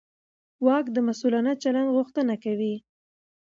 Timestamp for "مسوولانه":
1.07-1.53